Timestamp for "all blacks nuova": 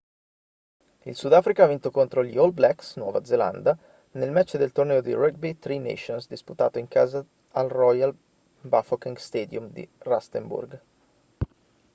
2.35-3.23